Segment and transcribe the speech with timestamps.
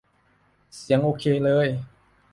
[0.77, 1.67] เสียงโอเคเลย